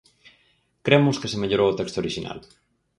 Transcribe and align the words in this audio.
Cremos 0.85 1.19
que 1.21 1.31
se 1.31 1.39
mellorou 1.41 1.67
o 1.69 1.77
texto 1.79 1.97
orixinal. 2.03 2.37